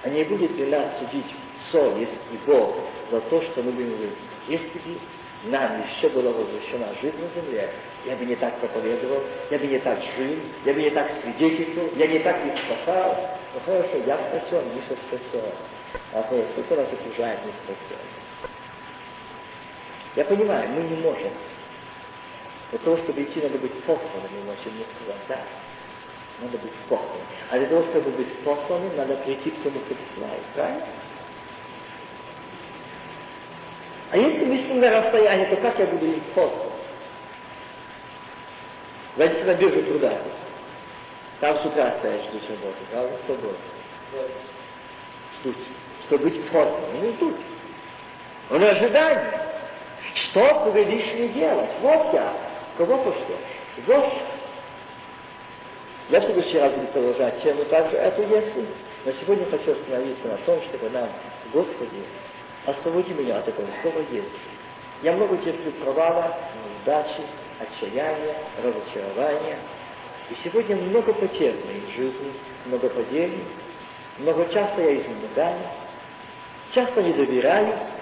[0.02, 1.32] а не будет ли нас судить
[1.70, 2.74] совесть и Бог
[3.10, 4.98] за то, что мы будем говорить, если бы
[5.44, 7.70] нам еще была возвращена жизнь на земле,
[8.04, 11.90] я бы не так проповедовал, я бы не так жил, я бы не так свидетельствовал,
[11.96, 13.38] я не так их спасал.
[13.54, 15.52] Ну хорошо, я спасен, Миша спасен.
[16.12, 18.00] А хорошо, кто нас окружает не спасен.
[20.16, 21.30] Я понимаю, мы не можем.
[22.70, 25.38] Для того, чтобы идти, надо быть посланным, иначе мне сказать, да,
[26.40, 27.26] надо быть посланным.
[27.50, 30.86] А для того, чтобы быть посланным, надо прийти к тому, кто посылает, правильно?
[34.12, 36.70] А если мы с ним на расстоянии, то как я буду их послан?
[39.16, 40.18] Войдите на биржу труда.
[41.40, 43.18] Там с утра стоять, ждут работы, правда?
[43.24, 43.56] Что будет?
[45.40, 45.56] Ждут.
[46.06, 47.36] Чтобы быть посланным, не ждут.
[48.50, 49.40] Он ожидает.
[50.14, 51.70] Что повелишь мне делать?
[51.80, 52.49] Вот я.
[52.80, 53.26] Кого пошлешь?
[53.86, 54.12] Вот.
[56.08, 58.66] Я в следующий раз буду продолжать тему также эту если.
[59.04, 61.10] Но сегодня хочу остановиться на том, чтобы нам,
[61.52, 62.02] Господи,
[62.64, 64.30] освободи меня от этого слова если.
[65.02, 67.20] Я много терплю провала, неудачи,
[67.58, 69.58] отчаяния, разочарования.
[70.30, 72.32] И сегодня много потерь в жизни,
[72.64, 73.44] много падений,
[74.16, 75.60] много часто я изнемогаю,
[76.72, 77.99] часто не доверяюсь,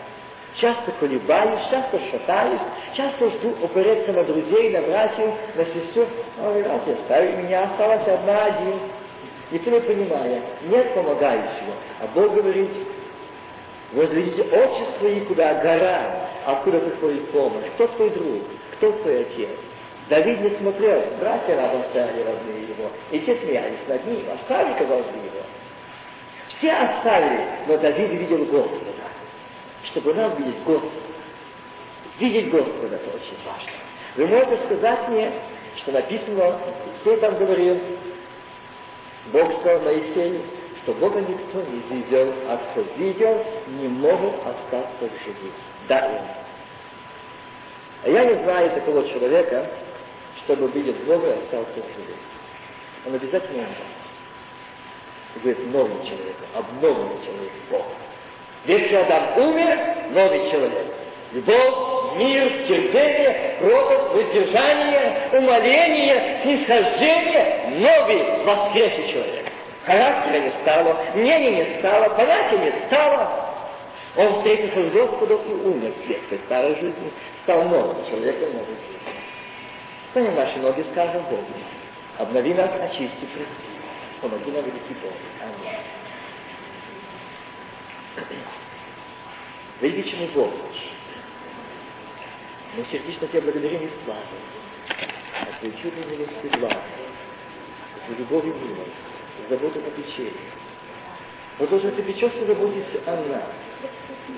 [0.61, 2.61] часто колебаюсь, часто шатаюсь,
[2.95, 6.07] часто жду опереться на друзей, на братьев, на сестер.
[6.43, 8.75] Ой, братья, оставили меня, осталась одна один.
[9.51, 11.75] Никто не понимая, нет помогающего.
[12.01, 12.71] А Бог говорит,
[13.93, 17.65] возведите очи свои куда гора, откуда приходит помощь.
[17.75, 18.43] Кто твой друг?
[18.75, 19.59] Кто твой отец?
[20.11, 25.07] Давид не смотрел, братья рядом стояли родные его, и те смеялись над ним, оставили, казалось
[25.07, 25.45] бы, его.
[26.49, 28.98] Все оставили, но Давид видел Господа
[29.85, 30.93] чтобы нам видеть Господа.
[32.19, 33.71] Видеть Господа– это очень важно.
[34.17, 35.33] Вы можете сказать мне,
[35.77, 36.59] что написано,
[37.01, 37.79] все там говорил,
[39.33, 40.43] Бог сказал Моисею,
[40.83, 45.53] что Бога никто не видел, а кто видел, не может остаться в живых.
[45.87, 46.37] Да.
[48.05, 49.71] А я не знаю такого человека,
[50.45, 52.17] чтобы видеть Бога и остался в живых.
[53.07, 53.77] Он обязательно умрет.
[55.37, 57.53] И будет новый человек, обновленный человек
[58.65, 59.79] Ветхий Адам умер,
[60.11, 60.87] новый человек.
[61.33, 69.47] Любовь, мир, терпение, робот, воздержание, умоление, снисхождение, новый воскресший человек.
[69.85, 73.49] Характера не стало, мнения не стало, понятия не стало.
[74.17, 77.13] Он встретился с Господом и умер в ветхой старой жизни,
[77.45, 78.99] стал новым человеком новой жизни.
[80.11, 81.45] Станем наши ноги, скажем Богу.
[82.19, 83.69] Обнови нас, очисти, прости.
[84.21, 85.13] Помоги нам, великий Бог.
[85.41, 85.98] Аминь.
[89.81, 90.53] Величный Бог,
[92.77, 94.25] мы сердечно Тебя благодарим и славим
[95.41, 96.83] за Твою чудную милость и благо,
[98.09, 98.93] за любовь и милость,
[99.43, 100.33] за заботу о печенье.
[101.59, 103.45] Продолжай Ты печешься заботиться о нас.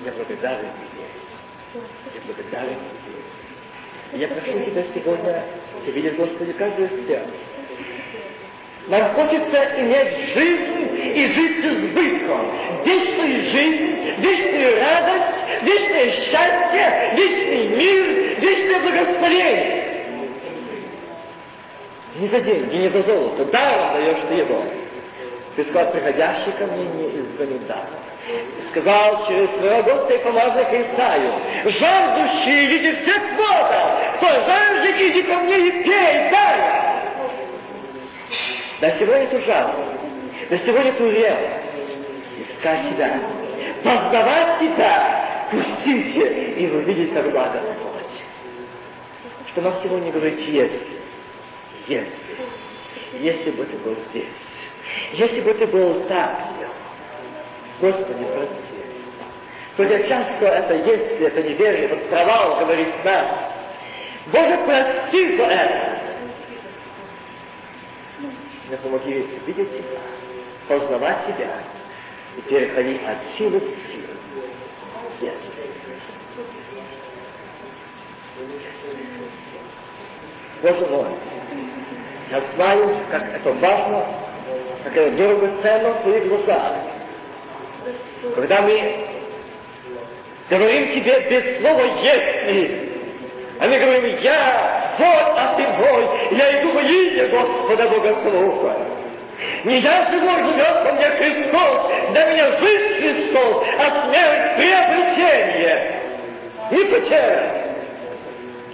[0.05, 1.81] Я благодарен Тебе.
[2.13, 4.19] Я благодарен Тебе.
[4.19, 5.45] Я прошу Тебя сегодня,
[5.85, 7.31] Ты видишь, Господи, каждое сердце.
[8.91, 12.51] Нам хочется иметь жизнь и жить с избытком.
[12.83, 19.81] Вечную жизнь, вечную радость, вечное счастье, вечный мир, вечное благословение.
[22.17, 24.61] Не за деньги, не за золото, даром даешь ты его.
[25.55, 27.87] Ты сказал, приходящий ко мне не изгонит даром.
[28.71, 31.33] Сказал через своего Господа и помазанника Исаю,
[31.63, 36.81] жаждущие, идите всех вода, кто жаждет, иди ко мне и пей, дай.
[38.81, 39.83] Да сегодня эту жажду,
[40.49, 41.97] да сегодня эту ревность,
[42.39, 43.21] искать тебя,
[43.83, 48.23] познавать тебя, пустите и увидеть, как благ Господь.
[49.51, 50.99] Что нам сегодня говорит, если,
[51.87, 52.09] если,
[53.19, 54.25] если бы ты был здесь,
[55.13, 56.51] если бы ты был так
[57.81, 58.81] Господи, прости.
[59.75, 63.27] Хотя часто это если, это неверие, вот провал говорит нас.
[64.27, 66.00] Боже, прости за это.
[68.71, 69.99] Но помоги видеть себя,
[70.69, 71.61] познавать себя
[72.37, 74.07] и переходить от силы к силе.
[75.19, 75.51] Если.
[80.61, 81.07] Боже мой,
[82.29, 84.05] я знаю, как это важно,
[84.85, 86.77] как это дорого ценно в твоих глазах.
[88.35, 89.07] Когда мы
[90.49, 92.90] говорим тебе без слова «если»,
[93.61, 98.75] а мы говорим «я, вот, а ты мой, я иду во имя Господа Бога Слуха».
[99.65, 106.01] Не я живой живет во мне Христос, для меня жизнь Христос, а смерть приобретение,
[106.71, 107.67] не потеря.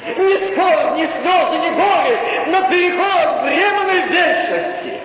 [0.05, 5.01] Ни скор, ни слезы, ни боли, но переход временной вечности.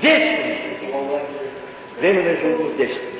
[0.00, 0.94] Вечности.
[1.98, 3.15] Временной жизни вечности.